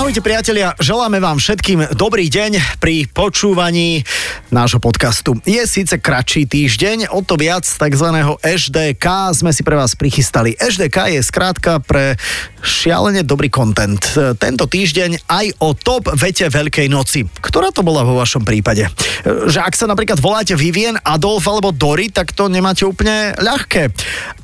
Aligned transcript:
Ahojte 0.00 0.24
priatelia, 0.24 0.72
želáme 0.80 1.20
vám 1.20 1.36
všetkým 1.36 1.92
dobrý 1.92 2.32
deň 2.32 2.80
pri 2.80 3.04
počúvaní 3.12 4.00
nášho 4.48 4.80
podcastu. 4.80 5.36
Je 5.44 5.60
síce 5.68 5.92
kratší 6.00 6.48
týždeň, 6.48 7.12
o 7.12 7.20
to 7.20 7.36
viac 7.36 7.68
tzv. 7.68 8.08
HDK 8.40 9.06
sme 9.36 9.52
si 9.52 9.60
pre 9.60 9.76
vás 9.76 9.92
prichystali. 9.92 10.56
HDK 10.56 11.12
je 11.12 11.20
skrátka 11.20 11.84
pre 11.84 12.16
šialene 12.64 13.28
dobrý 13.28 13.52
content. 13.52 14.00
Tento 14.40 14.64
týždeň 14.64 15.28
aj 15.28 15.60
o 15.60 15.76
top 15.76 16.16
vete 16.16 16.48
Veľkej 16.48 16.88
noci. 16.88 17.28
Ktorá 17.28 17.68
to 17.68 17.84
bola 17.84 18.00
vo 18.00 18.16
vašom 18.16 18.40
prípade? 18.40 18.88
Že 19.28 19.60
ak 19.60 19.76
sa 19.76 19.84
napríklad 19.84 20.16
voláte 20.16 20.56
Vivien, 20.56 20.96
Adolf 21.04 21.44
alebo 21.44 21.76
Dory, 21.76 22.08
tak 22.08 22.32
to 22.32 22.48
nemáte 22.48 22.88
úplne 22.88 23.36
ľahké. 23.36 23.92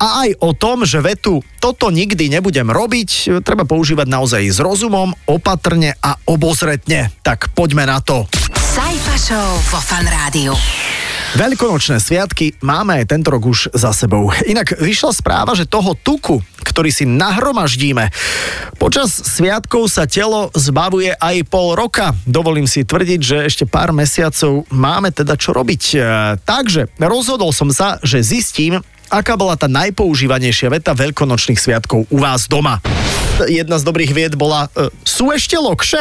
A 0.05 0.29
aj 0.29 0.37
o 0.37 0.53
tom, 0.53 0.85
že 0.85 1.01
vetu 1.01 1.41
toto 1.57 1.89
nikdy 1.89 2.29
nebudem 2.31 2.69
robiť, 2.69 3.41
treba 3.43 3.65
používať 3.65 4.07
naozaj 4.07 4.43
s 4.53 4.61
rozumom, 4.63 5.17
opatrne 5.47 5.95
a 6.03 6.19
obozretne. 6.27 7.15
Tak 7.23 7.55
poďme 7.55 7.87
na 7.87 8.03
to. 8.03 8.27
Sajfa 8.51 9.15
Show 9.15 9.51
vo 9.71 9.79
Fan 9.79 10.03
Rádiu. 10.03 10.51
Veľkonočné 11.39 12.03
sviatky 12.03 12.59
máme 12.67 12.99
aj 12.99 13.15
tento 13.15 13.31
rok 13.31 13.47
už 13.47 13.71
za 13.71 13.95
sebou. 13.95 14.35
Inak 14.51 14.75
vyšla 14.75 15.15
správa, 15.15 15.55
že 15.55 15.71
toho 15.71 15.95
tuku, 15.95 16.43
ktorý 16.67 16.91
si 16.91 17.07
nahromaždíme, 17.07 18.11
počas 18.83 19.15
sviatkov 19.15 19.87
sa 19.87 20.11
telo 20.11 20.51
zbavuje 20.51 21.15
aj 21.15 21.47
pol 21.47 21.79
roka. 21.79 22.11
Dovolím 22.27 22.67
si 22.67 22.83
tvrdiť, 22.83 23.21
že 23.23 23.47
ešte 23.47 23.71
pár 23.71 23.95
mesiacov 23.95 24.67
máme 24.75 25.15
teda 25.15 25.39
čo 25.39 25.55
robiť. 25.55 25.83
E, 25.95 25.99
Takže 26.43 26.91
rozhodol 26.99 27.55
som 27.55 27.71
sa, 27.71 28.03
že 28.03 28.19
zistím, 28.19 28.83
aká 29.11 29.39
bola 29.39 29.55
tá 29.55 29.71
najpoužívanejšia 29.71 30.69
veta 30.73 30.93
veľkonočných 30.93 31.61
sviatkov 31.61 32.07
u 32.11 32.19
vás 32.19 32.51
doma. 32.51 32.83
Jedna 33.47 33.77
z 33.77 33.85
dobrých 33.85 34.13
vied 34.17 34.35
bola 34.35 34.73
e, 34.73 34.89
sú 35.05 35.29
ešte 35.29 35.61
lokše? 35.61 36.01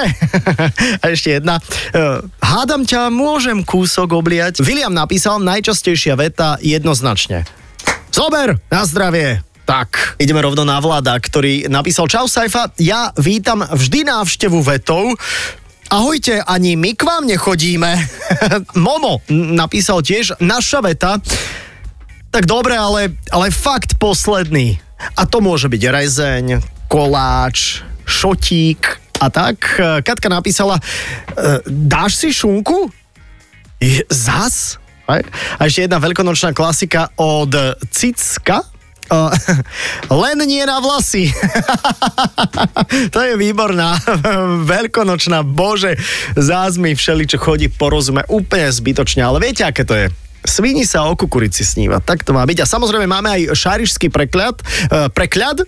A 1.04 1.06
ešte 1.12 1.36
jedna. 1.36 1.60
E, 1.92 2.24
hádam 2.40 2.88
ťa, 2.88 3.12
môžem 3.12 3.62
kúsok 3.62 4.16
obliať? 4.16 4.64
William 4.64 4.96
napísal 4.96 5.44
najčastejšia 5.44 6.16
veta 6.16 6.56
jednoznačne. 6.64 7.44
Zober, 8.10 8.56
na 8.72 8.88
zdravie. 8.88 9.44
Tak, 9.66 10.16
ideme 10.22 10.46
rovno 10.46 10.62
na 10.62 10.78
vláda, 10.78 11.18
ktorý 11.18 11.68
napísal 11.68 12.06
Čau 12.06 12.30
Saifa, 12.30 12.70
ja 12.78 13.10
vítam 13.18 13.66
vždy 13.66 14.06
návštevu 14.08 14.62
vetou, 14.62 15.18
Ahojte, 15.86 16.42
ani 16.42 16.74
my 16.74 16.98
k 16.98 17.06
vám 17.06 17.30
nechodíme. 17.30 17.94
Momo 18.90 19.22
napísal 19.30 20.02
tiež 20.02 20.34
naša 20.42 20.82
veta. 20.82 21.22
Tak 22.36 22.52
dobre, 22.52 22.76
ale, 22.76 23.16
ale 23.32 23.48
fakt 23.48 23.96
posledný. 23.96 24.76
A 25.16 25.24
to 25.24 25.40
môže 25.40 25.72
byť 25.72 25.84
rezeň, 25.88 26.46
koláč, 26.92 27.80
šotík 28.04 29.00
a 29.24 29.32
tak. 29.32 29.64
E, 29.80 30.04
Katka 30.04 30.28
napísala, 30.28 30.76
e, 30.76 30.84
dáš 31.64 32.20
si 32.20 32.36
šunku? 32.36 32.92
Zas? 34.12 34.76
A 35.08 35.64
ešte 35.64 35.88
jedna 35.88 35.96
veľkonočná 35.96 36.52
klasika 36.52 37.08
od 37.16 37.56
Cicka. 37.88 38.68
Uh, 39.06 39.30
len 40.26 40.42
nie 40.44 40.66
na 40.66 40.84
vlasy. 40.84 41.32
to 43.16 43.20
je 43.22 43.40
výborná 43.40 43.96
veľkonočná, 44.76 45.46
bože, 45.46 45.94
zás 46.34 46.76
mi 46.82 46.98
všeli, 46.98 47.30
čo 47.30 47.38
chodí 47.38 47.70
po 47.70 47.94
rozume 47.94 48.26
úplne 48.28 48.66
zbytočne, 48.66 49.22
ale 49.22 49.38
viete, 49.40 49.62
aké 49.62 49.86
to 49.86 49.94
je? 49.94 50.10
Svíni 50.46 50.86
sa 50.86 51.10
o 51.10 51.18
kukurici 51.18 51.66
sníva, 51.66 52.00
tak 52.00 52.22
to 52.22 52.32
má 52.32 52.46
byť. 52.46 52.64
A 52.64 52.70
samozrejme 52.70 53.10
máme 53.10 53.30
aj 53.34 53.42
šarišský 53.58 54.14
prekľad, 54.14 54.56
e, 54.62 54.64
prekľad, 55.12 55.58
e, 55.62 55.66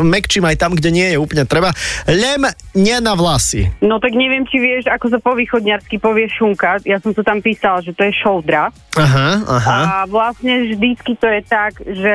mekčím 0.00 0.46
aj 0.46 0.56
tam, 0.56 0.72
kde 0.72 0.90
nie 0.94 1.08
je 1.12 1.18
úplne 1.18 1.44
treba. 1.44 1.74
Lem 2.06 2.46
nie 2.78 2.96
na 3.02 3.18
vlasy. 3.18 3.68
No 3.82 3.98
tak 3.98 4.14
neviem, 4.14 4.46
či 4.46 4.62
vieš, 4.62 4.86
ako 4.86 5.06
sa 5.10 5.18
po 5.18 5.34
východňarsky 5.34 5.98
povie 5.98 6.30
šunka. 6.30 6.80
Ja 6.86 7.02
som 7.02 7.10
to 7.12 7.26
tam 7.26 7.42
písala, 7.42 7.82
že 7.82 7.92
to 7.92 8.06
je 8.06 8.12
šoudra. 8.14 8.70
Aha, 8.98 9.28
aha. 9.46 9.78
A 9.78 9.94
vlastne 10.10 10.74
vždycky 10.74 11.14
to 11.14 11.26
je 11.26 11.42
tak, 11.46 11.78
že 11.82 12.14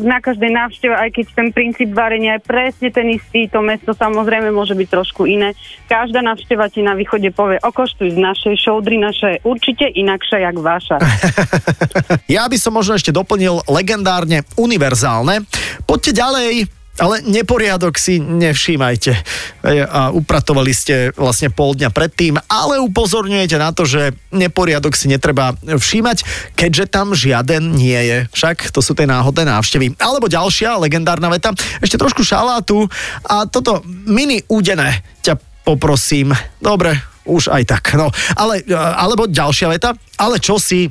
na 0.00 0.20
každej 0.20 0.52
návšteve, 0.52 0.92
aj 0.92 1.10
keď 1.12 1.26
ten 1.32 1.48
princíp 1.52 1.90
varenia 1.96 2.36
je 2.36 2.42
presne 2.44 2.88
ten 2.92 3.08
istý, 3.12 3.48
to 3.48 3.64
mesto 3.64 3.92
samozrejme 3.96 4.52
môže 4.52 4.76
byť 4.76 4.88
trošku 4.88 5.24
iné. 5.24 5.56
Každá 5.88 6.20
návšteva 6.20 6.68
ti 6.68 6.84
na 6.84 6.92
východe 6.92 7.32
povie, 7.32 7.56
okoštuj 7.60 8.12
z 8.12 8.18
našej 8.20 8.54
šoudry, 8.60 9.00
naša 9.00 9.36
je 9.36 9.38
určite 9.44 9.86
inakšia, 9.88 10.48
jak 10.48 10.56
vaša. 10.60 10.96
Ja 12.34 12.44
by 12.46 12.56
som 12.60 12.76
možno 12.76 12.94
ešte 12.96 13.14
doplnil 13.14 13.64
legendárne 13.66 14.44
univerzálne. 14.56 15.44
Poďte 15.88 16.12
ďalej, 16.20 16.68
ale 16.98 17.22
neporiadok 17.24 17.94
si 17.94 18.18
nevšímajte. 18.18 19.12
E, 19.14 19.86
A 19.86 20.10
upratovali 20.10 20.74
ste 20.74 21.14
vlastne 21.14 21.48
pol 21.48 21.78
dňa 21.78 21.90
predtým, 21.94 22.34
ale 22.50 22.82
upozorňujete 22.82 23.56
na 23.56 23.70
to, 23.70 23.86
že 23.86 24.12
neporiadok 24.34 24.98
si 24.98 25.06
netreba 25.06 25.54
všímať, 25.62 26.26
keďže 26.58 26.84
tam 26.90 27.14
žiaden 27.14 27.72
nie 27.72 27.96
je. 27.96 28.18
Však 28.34 28.74
to 28.74 28.82
sú 28.82 28.98
tie 28.98 29.06
náhodné 29.06 29.46
návštevy. 29.46 29.94
Alebo 30.02 30.26
ďalšia 30.26 30.76
legendárna 30.82 31.30
veta, 31.30 31.54
ešte 31.78 31.96
trošku 31.96 32.26
šalátu 32.26 32.90
a 33.24 33.46
toto 33.46 33.80
mini 33.86 34.42
údené 34.50 35.06
ťa 35.22 35.38
poprosím. 35.62 36.34
Dobre, 36.58 36.98
už 37.28 37.52
aj 37.52 37.62
tak. 37.68 37.84
No, 37.94 38.10
ale, 38.34 38.64
e, 38.66 38.74
alebo 38.74 39.30
ďalšia 39.30 39.70
veta, 39.70 39.94
ale 40.18 40.42
čo 40.42 40.58
si 40.58 40.90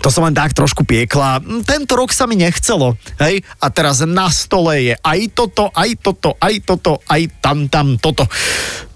to 0.00 0.08
som 0.12 0.28
len 0.28 0.36
tak 0.36 0.52
trošku 0.52 0.84
piekla. 0.84 1.40
Mm, 1.40 1.62
Tento 1.64 1.96
rok 1.96 2.12
sa 2.12 2.28
mi 2.28 2.36
nechcelo, 2.36 2.94
hej? 3.20 3.42
A 3.60 3.66
teraz 3.72 4.04
na 4.04 4.28
stole 4.28 4.92
je 4.92 4.94
aj 5.00 5.20
toto, 5.32 5.72
aj 5.72 5.90
toto, 6.00 6.36
aj 6.38 6.54
toto, 6.62 6.92
aj 7.08 7.22
tam, 7.40 7.66
tam, 7.66 7.96
toto. 7.96 8.24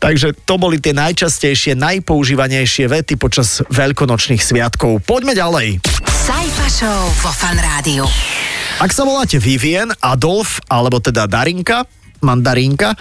Takže 0.00 0.32
to 0.48 0.54
boli 0.56 0.80
tie 0.80 0.96
najčastejšie, 0.96 1.76
najpoužívanejšie 1.76 2.88
vety 2.88 3.14
počas 3.20 3.60
veľkonočných 3.68 4.40
sviatkov. 4.40 5.04
Poďme 5.04 5.36
ďalej. 5.36 5.80
Sajfa 6.08 6.68
Show 6.68 7.02
vo 7.24 7.30
Fan 7.32 7.58
Rádiu. 7.60 8.04
Ak 8.80 8.96
sa 8.96 9.04
voláte 9.04 9.36
Vivien, 9.36 9.92
Adolf, 10.00 10.56
alebo 10.72 11.04
teda 11.04 11.28
Darinka, 11.28 11.84
mandarínka, 12.20 12.94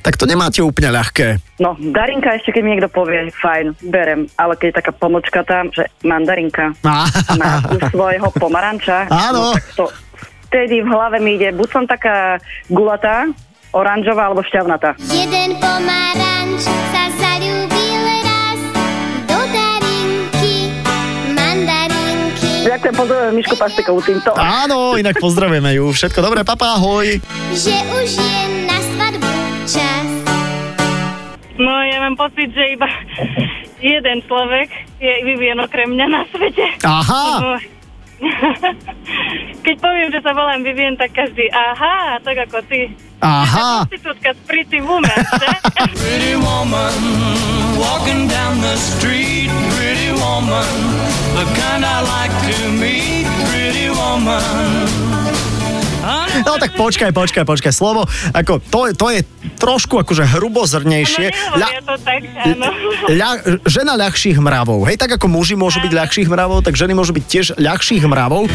tak 0.00 0.14
to 0.14 0.24
nemáte 0.24 0.60
úplne 0.60 0.88
ľahké. 0.90 1.40
No, 1.58 1.74
Darinka 1.74 2.32
ešte, 2.32 2.52
keď 2.52 2.62
mi 2.62 2.70
niekto 2.72 2.88
povie, 2.88 3.28
fajn, 3.34 3.76
berem, 3.82 4.28
ale 4.34 4.54
keď 4.54 4.66
je 4.66 4.78
taká 4.78 4.92
pomočka 4.92 5.40
tam, 5.42 5.68
že 5.68 5.88
mandarinka 6.00 6.72
má 6.80 7.04
u 7.68 7.78
svojho 7.88 8.28
pomaranča, 8.32 9.08
Áno. 9.28 9.50
no, 9.50 9.52
tak 9.52 9.64
to 9.74 9.84
vtedy 10.46 10.80
v 10.80 10.88
hlave 10.88 11.18
mi 11.18 11.34
ide, 11.34 11.52
buď 11.52 11.68
som 11.68 11.84
taká 11.84 12.40
gulatá, 12.66 13.28
oranžová 13.70 14.26
alebo 14.26 14.40
šťavnatá. 14.40 14.96
Jeden 15.06 15.56
pomaranč 15.56 16.64
sa 16.64 17.04
zalúbil 17.14 18.00
raz 18.22 18.60
do 19.24 19.38
darinky, 19.44 20.72
mandarinky. 21.36 22.64
Ďakujem, 22.64 22.94
pozdravujem 22.96 23.34
Mišku 23.34 23.54
Paštekovú 23.56 24.00
týmto. 24.00 24.32
Áno, 24.32 24.96
inak 24.96 25.16
pozdravujeme 25.16 25.76
ju. 25.76 25.90
Všetko 25.90 26.18
dobré, 26.18 26.40
papa, 26.42 26.80
ahoj. 26.80 27.20
Že 27.52 27.76
už 27.94 28.10
je 28.16 28.40
mám 32.08 32.16
pocit, 32.16 32.48
že 32.56 32.72
iba 32.72 32.88
jeden 33.84 34.24
človek 34.24 34.72
je 34.96 35.12
Vivien 35.28 35.60
okrem 35.60 35.92
mňa 35.92 36.06
na 36.08 36.24
svete. 36.32 36.64
Aha. 36.80 37.60
Keď 39.60 39.76
poviem, 39.76 40.08
že 40.08 40.24
sa 40.24 40.32
volám 40.32 40.64
Vivien, 40.64 40.96
tak 40.96 41.12
každý, 41.12 41.52
aha, 41.52 42.16
tak 42.24 42.48
ako 42.48 42.64
ty. 42.64 42.88
aha. 43.20 43.84
Prostitútka 43.84 44.32
s 44.32 44.40
Pretty 44.48 44.80
Woman, 44.80 45.20
že? 45.36 45.48
Pretty 46.00 46.34
woman, 46.40 46.96
walking 47.76 48.24
down 48.24 48.56
the 48.64 48.74
street. 48.80 49.52
Pretty 49.76 50.16
woman, 50.16 50.72
the 51.36 51.44
kind 51.60 51.84
I 51.84 52.00
like 52.00 52.34
to 52.48 52.56
meet. 52.72 53.28
Pretty 53.52 53.92
woman. 53.92 55.07
No 56.40 56.56
tak 56.56 56.72
počkaj, 56.74 57.10
počkaj, 57.10 57.44
počkaj. 57.44 57.70
Slovo, 57.70 58.04
ako 58.30 58.58
to, 58.62 58.80
je- 58.84 58.94
to 58.94 59.06
je 59.10 59.20
trošku 59.54 59.98
akože 59.98 60.24
No 60.24 60.30
hrubozrnejšie. 60.30 61.26
nehovoria 61.28 61.80
to 61.80 61.94
tak, 61.98 62.20
áno. 62.24 62.66
ľa, 63.10 63.30
žena 63.64 63.92
ľahších 63.94 64.36
mravov. 64.36 64.84
Hej, 64.84 64.96
tak 64.96 65.10
ako 65.12 65.26
muži 65.28 65.54
môžu 65.54 65.78
byť 65.78 65.92
ľahších 65.92 66.26
mravov, 66.26 66.62
tak 66.62 66.74
ženy 66.74 66.92
môžu 66.92 67.12
byť 67.12 67.24
tiež 67.24 67.46
ľahších 67.56 68.04
mravov. 68.04 68.48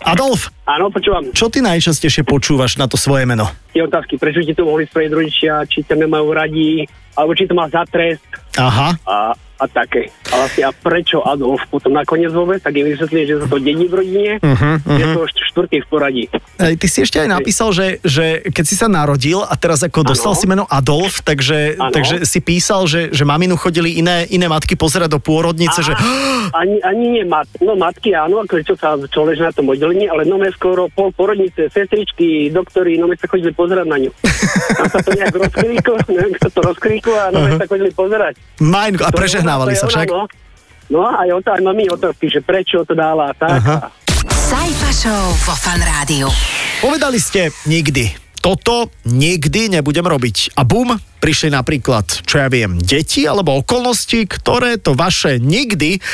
Adolf, 0.00 0.48
Áno, 0.64 0.88
počúvam. 0.88 1.28
čo 1.30 1.46
ty 1.46 1.60
najčastejšie 1.60 2.24
počúvaš 2.24 2.74
na 2.74 2.88
to 2.88 2.96
svoje 2.96 3.28
meno? 3.28 3.52
Tie 3.70 3.84
otázky, 3.84 4.16
prečo 4.16 4.40
ti 4.40 4.56
to 4.56 4.64
mohli 4.64 4.82
spraviť 4.82 5.10
rodičia, 5.12 5.60
či 5.62 5.84
ťa 5.84 5.92
nemajú 5.98 6.26
radi, 6.30 6.88
alebo 7.12 7.36
či 7.36 7.44
to 7.44 7.52
má 7.52 7.68
za 7.68 7.84
trest. 7.84 8.24
Aha, 8.56 8.96
A 9.04 9.36
a 9.60 9.68
také. 9.68 10.08
A 10.32 10.40
vlastne 10.40 10.62
a 10.64 10.70
prečo 10.72 11.20
Adolf 11.20 11.60
potom 11.68 11.92
nakoniec 11.92 12.32
vôbec, 12.32 12.64
tak 12.64 12.80
je 12.80 12.84
vysvetlili, 12.96 13.24
že 13.28 13.44
sa 13.44 13.46
to 13.46 13.60
dedí 13.60 13.86
v 13.86 13.94
rodine, 13.94 14.32
uh-huh, 14.40 14.56
uh-huh. 14.80 14.96
je 14.96 15.04
to 15.12 15.20
štvrtý 15.52 15.76
v 15.84 15.86
poradí. 15.92 16.24
Ej, 16.56 16.74
ty 16.80 16.86
si 16.88 16.98
ešte 17.04 17.20
aj 17.20 17.28
napísal, 17.28 17.68
že, 17.76 18.00
že 18.00 18.40
keď 18.48 18.64
si 18.64 18.74
sa 18.76 18.88
narodil 18.88 19.44
a 19.44 19.54
teraz 19.60 19.84
ako 19.84 20.00
dostal 20.06 20.32
Áno. 20.32 20.40
si 20.40 20.46
meno 20.48 20.64
Adolf, 20.64 21.20
takže, 21.20 21.76
takže 21.76 22.24
si 22.24 22.40
písal, 22.40 22.88
že, 22.88 23.12
že 23.12 23.24
maminu 23.28 23.60
chodili 23.60 24.00
iné, 24.00 24.24
iné 24.32 24.48
matky 24.48 24.78
pozerať 24.78 25.12
do 25.12 25.20
pôrodnice, 25.20 25.84
že 25.84 25.92
Ani, 26.56 26.80
ani 26.80 27.20
nie 27.20 27.24
mat, 27.28 27.46
no 27.60 27.76
matky 27.76 28.16
áno, 28.16 28.40
ako 28.42 28.64
čo 28.64 28.74
sa 28.74 28.96
čo 28.96 29.28
leží 29.28 29.44
na 29.44 29.52
tom 29.52 29.68
oddelení, 29.68 30.08
ale 30.08 30.24
no 30.24 30.40
skoro 30.56 30.88
pol 30.92 31.12
porodnice, 31.12 31.68
sestričky, 31.68 32.48
doktori, 32.48 32.96
no 32.96 33.10
sa 33.12 33.26
chodili 33.28 33.52
pozerať 33.52 33.86
na 33.86 33.96
ňu. 34.00 34.10
Tam 34.76 34.86
sa 34.88 34.98
to 35.04 35.10
nejak 35.14 35.34
rozkríklo, 35.36 35.94
neviem, 36.10 36.32
kto 36.38 36.48
to 36.48 36.60
rozkríklo 36.64 37.14
a 37.16 37.26
no 37.34 37.38
sa 37.58 37.66
chodili 37.68 37.90
pozerať. 37.92 38.34
Majn, 38.60 39.00
a 39.00 39.10
To 39.12 39.18
to 39.58 39.74
sa 39.74 39.88
však. 39.90 40.08
Ona, 40.10 40.16
no. 40.18 40.24
no 40.92 41.00
a 41.06 41.26
aj 41.26 41.28
o 41.34 41.40
to, 41.42 41.48
aj 41.54 41.62
mami 41.64 41.84
otázky, 41.90 42.26
že 42.30 42.40
prečo 42.44 42.84
to 42.86 42.94
dala 42.94 43.30
a 43.30 43.34
tak. 43.34 43.58
Aha. 43.62 43.78
Show 44.90 45.32
vo 45.48 45.54
Fan 45.56 45.80
Rádiu. 45.80 46.28
Povedali 46.84 47.16
ste 47.16 47.48
nikdy. 47.64 48.12
Toto 48.42 48.92
nikdy 49.08 49.72
nebudem 49.72 50.04
robiť. 50.04 50.60
A 50.60 50.66
bum, 50.66 50.92
prišli 51.22 51.48
napríklad, 51.48 52.04
čo 52.26 52.36
ja 52.36 52.52
viem, 52.52 52.76
deti 52.76 53.24
alebo 53.24 53.56
okolnosti, 53.56 54.28
ktoré 54.28 54.76
to 54.76 54.92
vaše 54.92 55.40
nikdy 55.40 56.04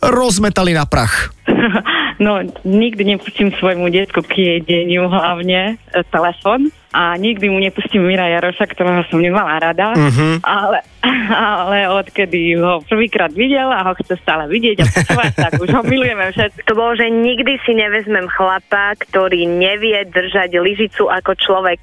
rozmetali 0.00 0.72
na 0.72 0.88
prach. 0.88 1.28
No, 2.22 2.38
nikdy 2.62 3.02
nepustím 3.08 3.50
svojmu 3.50 3.88
detku 3.88 4.22
k 4.22 4.32
jedeniu 4.56 5.04
hlavne 5.04 5.74
e, 5.74 6.02
telefon 6.06 6.70
a 6.88 7.16
nikdy 7.16 7.48
mu 7.48 7.58
nepustím 7.58 8.04
Mira 8.04 8.30
Jaroša, 8.30 8.68
ktorého 8.68 9.02
som 9.04 9.18
nemala 9.18 9.58
rada, 9.58 9.90
Mhm. 9.90 10.38
ale, 10.40 10.86
ale 11.58 11.90
odkedy 11.90 12.54
ho 12.54 12.78
prvýkrát 12.80 13.32
videl 13.32 13.66
a 13.66 13.82
ho 13.82 13.96
chce 13.96 14.14
stále 14.16 14.46
vidieť 14.46 14.76
a 14.78 14.86
počúvať, 14.86 15.30
tak 15.44 15.52
už 15.56 15.68
ho 15.68 15.82
milujeme 15.82 16.30
všetci. 16.30 16.62
To 16.62 16.74
bolo, 16.74 16.94
že 16.94 17.08
nikdy 17.08 17.58
si 17.60 17.72
nevezmem 17.72 18.28
chlapa, 18.28 18.94
ktorý 19.00 19.42
nevie 19.44 20.06
držať 20.06 20.54
lyžicu 20.54 21.08
ako 21.08 21.34
človek. 21.34 21.80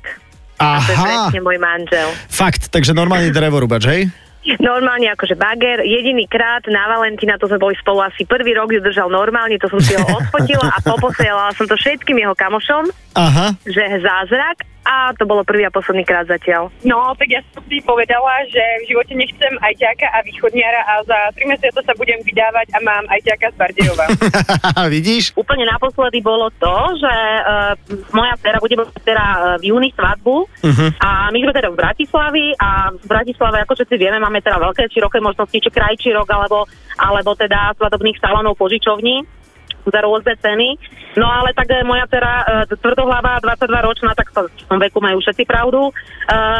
A 0.57 0.77
to 0.77 0.89
je 0.89 0.95
Aha, 0.95 1.03
presne 1.25 1.39
môj 1.41 1.57
manžel. 1.57 2.07
fakt, 2.27 2.67
takže 2.67 2.91
normálny 2.91 3.27
drevorubač, 3.29 3.83
hej? 3.85 4.01
Normálne 4.59 5.11
akože 5.11 5.35
bager, 5.35 5.83
jediný 5.83 6.23
krát 6.23 6.63
na 6.71 6.87
Valentína, 6.87 7.35
to 7.35 7.51
sme 7.51 7.59
boli 7.59 7.75
spolu 7.75 8.07
asi 8.07 8.23
prvý 8.23 8.55
rok, 8.55 8.71
ju 8.71 8.79
držal 8.79 9.11
normálne, 9.11 9.59
to 9.59 9.67
som 9.67 9.83
si 9.83 9.93
ho 9.99 10.05
odfotila 10.19 10.71
a 10.71 10.79
poposielala 10.79 11.51
som 11.59 11.67
to 11.67 11.75
všetkým 11.75 12.23
jeho 12.23 12.31
kamošom, 12.33 12.87
Aha. 13.19 13.51
že 13.67 13.83
zázrak 13.99 14.63
a 14.89 15.13
to 15.13 15.29
bolo 15.29 15.45
prvý 15.45 15.69
a 15.69 15.71
posledný 15.71 16.01
krát 16.01 16.25
zatiaľ. 16.25 16.73
No, 16.81 17.13
tak 17.13 17.29
ja 17.29 17.45
som 17.53 17.61
si 17.69 17.77
povedala, 17.85 18.41
že 18.49 18.61
v 18.81 18.89
živote 18.89 19.13
nechcem 19.13 19.53
ajťáka 19.61 20.09
a 20.09 20.25
východniara 20.25 20.81
a 20.81 20.93
za 21.05 21.17
3 21.37 21.45
mesiace 21.45 21.77
sa 21.85 21.93
budem 21.93 22.17
vydávať 22.25 22.73
a 22.73 22.77
mám 22.81 23.05
ajťáka 23.05 23.53
z 23.53 23.55
Bardejova. 23.61 24.05
Vidíš? 24.97 25.37
Úplne 25.37 25.69
naposledy 25.69 26.25
bolo 26.25 26.49
to, 26.57 26.75
že 26.97 27.13
uh, 27.13 27.77
moja 28.17 28.33
dcera 28.41 28.57
bude 28.57 28.73
mať 28.73 28.89
teda 29.05 29.25
uh, 29.25 29.37
v 29.61 29.69
júni 29.69 29.93
svadbu 29.93 30.49
Mhm. 30.65 30.87
a 30.99 31.29
my 31.29 31.39
sme 31.39 31.53
teda 31.53 31.69
v 31.71 31.79
Bratislavi 31.79 32.47
a 32.57 32.69
v 32.91 33.05
Bratislave, 33.05 33.61
ako 33.61 33.73
všetci 33.75 33.95
vieme, 33.95 34.17
máme 34.17 34.41
teda 34.41 34.57
veľké, 34.59 34.89
široké 34.89 35.21
možnosti, 35.21 35.55
či 35.55 35.69
krajčírok, 35.69 36.27
alebo, 36.27 36.65
alebo 36.97 37.31
teda 37.37 37.75
svadobných 37.77 38.17
salónov 38.17 38.57
požičovní 38.57 39.23
rôzne 39.97 40.37
ceny. 40.37 40.77
No 41.17 41.25
ale 41.25 41.57
tak 41.57 41.65
eh, 41.73 41.81
moja 41.81 42.05
dcera, 42.05 42.69
e, 42.69 42.77
tvrdohlava, 42.77 43.41
22 43.41 43.65
ročná, 43.81 44.13
tak 44.13 44.29
to 44.29 44.45
v 44.45 44.65
tom 44.69 44.77
veku 44.77 45.01
majú 45.01 45.17
všetci 45.17 45.43
pravdu, 45.43 45.89
e, 45.89 45.91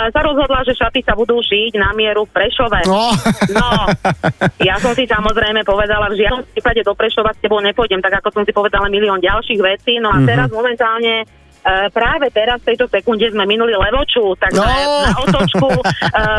sa 0.09 0.21
rozhodla, 0.25 0.65
že 0.65 0.73
šaty 0.73 1.05
sa 1.05 1.13
budú 1.13 1.37
šiť 1.37 1.77
na 1.77 1.93
mieru 1.93 2.25
v 2.25 2.33
Prešove. 2.33 2.89
No. 2.89 3.13
No, 3.53 3.69
ja 4.57 4.81
som 4.81 4.97
si 4.97 5.05
samozrejme 5.05 5.61
povedala, 5.61 6.09
v 6.09 6.17
žiadnom 6.25 6.41
prípade 6.49 6.81
do 6.81 6.97
Prešova 6.97 7.37
s 7.37 7.41
tebou 7.45 7.61
nepôjdem, 7.61 8.01
tak 8.01 8.17
ako 8.25 8.41
som 8.41 8.43
si 8.43 8.51
povedala 8.51 8.89
milión 8.89 9.21
ďalších 9.21 9.61
vecí. 9.61 10.01
No 10.01 10.09
a 10.09 10.17
Mhm. 10.17 10.25
teraz 10.25 10.49
momentálne 10.49 11.29
e, 11.69 11.89
práve 11.89 12.27
teraz 12.29 12.57
v 12.59 12.73
tejto 12.73 12.85
sekunde 12.87 13.27
sme 13.27 13.45
minuli 13.45 13.71
Levoču, 13.71 14.33
takže 14.35 14.57
No. 14.57 14.65
na 15.05 15.13
otočku 15.19 15.67
e, 15.69 15.81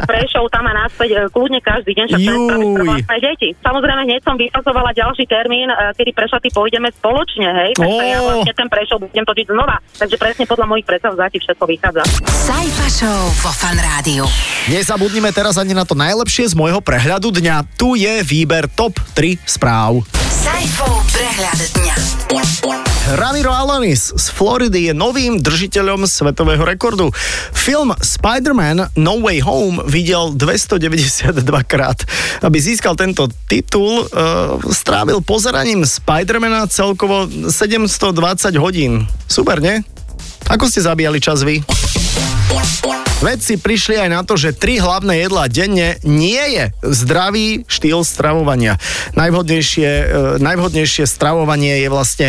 Prešov 0.03 0.49
tam 0.49 0.67
a 0.67 0.75
naspäť 0.77 1.11
e, 1.13 1.29
kľudne 1.29 1.61
každý 1.61 1.93
deň, 1.93 2.07
však 2.09 2.21
pre 2.21 2.83
vlastné 2.83 3.17
deti. 3.23 3.49
Samozrejme 3.57 4.01
hneď 4.05 4.21
som 4.21 4.35
vypasovala 4.35 4.91
ďalší 4.91 5.25
termín, 5.25 5.69
e, 5.69 5.77
kedy 5.95 6.11
Prešaty 6.11 6.49
pôjdeme 6.51 6.91
spoločne, 6.93 7.47
hej, 7.47 7.71
takže 7.75 8.03
ja 8.05 8.19
vlastne 8.19 8.53
ten 8.53 8.67
Prešov 8.67 8.97
budem 9.01 9.23
točiť 9.23 9.47
znova. 9.47 9.77
Takže 9.95 10.17
presne 10.17 10.45
podľa 10.45 10.67
mojich 10.67 10.87
predstavzatí 10.87 11.39
všetko 11.39 11.65
vychádza. 11.67 12.03
Sajfa 12.27 12.89
Show 12.89 13.21
vo 13.39 13.53
Fan 13.53 13.77
Rádiu. 13.77 14.25
Nezabudnime 14.67 15.31
teraz 15.31 15.55
ani 15.55 15.73
na 15.73 15.85
to 15.85 15.93
najlepšie 15.93 16.47
z 16.47 16.55
môjho 16.55 16.81
prehľadu 16.81 17.29
dňa. 17.31 17.77
Tu 17.77 18.01
je 18.01 18.23
výber 18.23 18.65
top 18.67 18.97
3 19.13 19.37
správ. 19.43 20.01
Sajfov 20.41 20.80
prehľad 21.21 21.61
dňa. 21.77 21.97
Ramiro 23.21 23.53
Alanis 23.53 24.09
z 24.09 24.27
Floridy 24.33 24.89
je 24.89 24.95
novým 24.97 25.37
držiteľom 25.37 26.09
svetového 26.09 26.65
rekordu. 26.65 27.13
Film 27.53 27.93
Spider-Man 27.93 28.97
No 28.97 29.21
Way 29.21 29.45
Home 29.45 29.85
videl 29.85 30.33
292 30.33 31.37
krát. 31.69 32.09
Aby 32.41 32.57
získal 32.57 32.97
tento 32.97 33.29
titul, 33.53 34.09
uh, 34.09 34.57
strávil 34.73 35.21
pozeraním 35.21 35.85
Spider-Mana 35.85 36.65
celkovo 36.73 37.29
720 37.29 38.57
hodín. 38.57 39.05
Super, 39.29 39.61
nie? 39.61 39.85
Ako 40.49 40.73
ste 40.73 40.81
zabíjali 40.81 41.21
čas 41.21 41.45
vy? 41.45 41.61
Vedci 43.21 43.61
prišli 43.61 44.01
aj 44.01 44.09
na 44.09 44.25
to, 44.25 44.41
že 44.41 44.57
tri 44.57 44.81
hlavné 44.81 45.29
jedlá 45.29 45.45
denne 45.53 46.01
nie 46.09 46.41
je 46.57 46.73
zdravý 46.81 47.69
štýl 47.69 48.01
stravovania. 48.01 48.81
Najvhodnejšie, 49.13 49.91
e, 49.93 50.05
najvhodnejšie 50.41 51.05
stravovanie 51.05 51.85
je 51.85 51.89
vlastne 51.93 52.29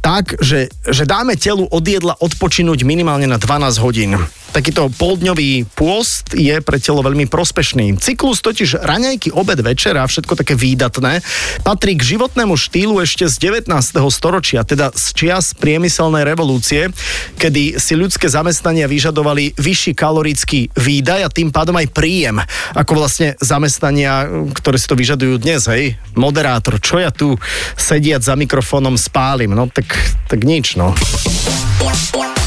tak, 0.00 0.40
že, 0.40 0.72
že 0.88 1.04
dáme 1.04 1.36
telu 1.36 1.68
od 1.68 1.84
jedla 1.84 2.16
odpočinúť 2.16 2.88
minimálne 2.88 3.28
na 3.28 3.36
12 3.36 3.84
hodín. 3.84 4.16
Takýto 4.50 4.90
poldňový 4.98 5.62
pôst 5.78 6.34
je 6.34 6.58
pre 6.58 6.82
telo 6.82 7.06
veľmi 7.06 7.30
prospešný. 7.30 8.02
Cyklus 8.02 8.42
totiž 8.42 8.82
raňajky, 8.82 9.30
obed, 9.30 9.62
večera, 9.62 10.02
všetko 10.02 10.34
také 10.34 10.58
výdatné, 10.58 11.22
patrí 11.62 11.94
k 11.94 12.16
životnému 12.16 12.58
štýlu 12.58 12.98
ešte 12.98 13.30
z 13.30 13.62
19. 13.62 13.70
storočia, 14.10 14.66
teda 14.66 14.90
z 14.90 15.06
čias 15.14 15.54
priemyselnej 15.54 16.26
revolúcie, 16.26 16.90
kedy 17.38 17.78
si 17.78 17.94
ľudské 17.94 18.26
zamestnania 18.26 18.90
vyžadovali 18.90 19.54
vyšší 19.54 19.94
kalorický 20.30 20.70
výdaj 20.78 21.26
a 21.26 21.34
tým 21.34 21.50
pádom 21.50 21.74
aj 21.74 21.90
príjem, 21.90 22.38
ako 22.78 23.02
vlastne 23.02 23.34
zamestnania, 23.42 24.46
ktoré 24.54 24.78
si 24.78 24.86
to 24.86 24.94
vyžadujú 24.94 25.42
dnes, 25.42 25.66
hej. 25.66 25.98
Moderátor, 26.14 26.78
čo 26.78 27.02
ja 27.02 27.10
tu 27.10 27.34
sediať 27.74 28.22
za 28.22 28.38
mikrofónom 28.38 28.94
spálim, 28.94 29.50
no 29.50 29.66
tak, 29.66 29.90
tak 30.30 30.46
nič, 30.46 30.78
no. 30.78 30.94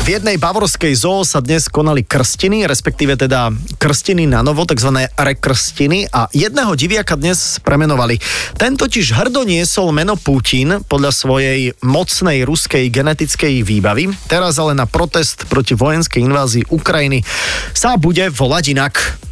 V 0.03 0.11
jednej 0.11 0.35
bavorskej 0.35 0.99
zoo 0.99 1.23
sa 1.23 1.39
dnes 1.39 1.71
konali 1.71 2.03
krstiny, 2.03 2.67
respektíve 2.67 3.15
teda 3.15 3.55
krstiny 3.79 4.27
na 4.27 4.43
novo, 4.43 4.67
tzv. 4.67 5.07
rekrstiny 5.15 6.11
a 6.11 6.27
jedného 6.35 6.75
diviaka 6.75 7.15
dnes 7.15 7.63
premenovali. 7.63 8.19
Ten 8.59 8.75
totiž 8.75 9.15
hrdo 9.15 9.47
niesol 9.47 9.95
meno 9.95 10.19
Putin 10.19 10.83
podľa 10.91 11.07
svojej 11.15 11.71
mocnej 11.87 12.43
ruskej 12.43 12.91
genetickej 12.91 13.63
výbavy. 13.63 14.11
Teraz 14.27 14.59
ale 14.59 14.75
na 14.75 14.83
protest 14.83 15.47
proti 15.47 15.71
vojenskej 15.71 16.19
invázii 16.19 16.67
Ukrajiny 16.67 17.23
sa 17.71 17.95
bude 17.95 18.27
volať 18.27 18.75
inak. 18.75 19.22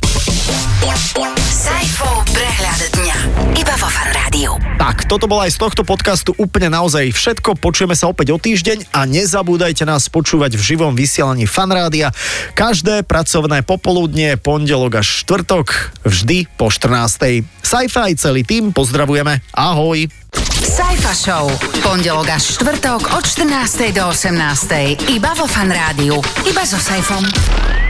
Rádiu. 4.10 4.58
Tak, 4.82 5.06
toto 5.06 5.30
bolo 5.30 5.46
aj 5.46 5.54
z 5.54 5.62
tohto 5.62 5.86
podcastu 5.86 6.34
úplne 6.42 6.74
naozaj 6.74 7.14
všetko. 7.14 7.62
Počujeme 7.62 7.94
sa 7.94 8.10
opäť 8.10 8.34
o 8.34 8.42
týždeň 8.42 8.90
a 8.90 9.06
nezabúdajte 9.06 9.86
nás 9.86 10.10
počúvať 10.10 10.58
v 10.58 10.62
živom 10.74 10.98
vysielaní 10.98 11.46
Fanrádia. 11.46 12.10
Každé 12.58 13.06
pracovné 13.06 13.62
popoludnie, 13.62 14.42
pondelok 14.42 15.06
až 15.06 15.22
štvrtok, 15.22 15.94
vždy 16.02 16.50
po 16.58 16.74
14. 16.74 17.46
Sci-Fi 17.62 18.10
celý 18.18 18.42
tým 18.42 18.74
pozdravujeme. 18.74 19.46
Ahoj. 19.54 20.10
Sajfa 20.62 21.14
Show. 21.14 21.46
Pondelok 21.84 22.32
až 22.32 22.58
štvrtok 22.58 23.14
od 23.18 23.24
14. 23.28 23.94
do 23.94 24.10
18. 24.10 25.12
Iba 25.12 25.36
vo 25.36 25.46
Fan 25.46 25.70
Rádiu. 25.70 26.18
Iba 26.48 26.64
so 26.64 26.80
Sajfom. 26.80 27.81